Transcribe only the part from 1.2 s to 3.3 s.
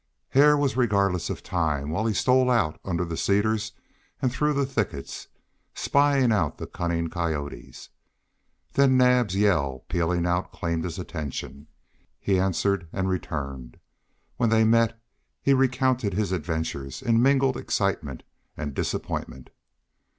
of time while he stole under the